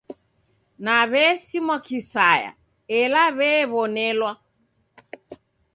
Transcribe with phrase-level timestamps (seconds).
[0.85, 2.51] Na w'esimwa kisaya
[2.99, 4.31] ela w'ew'onelwa.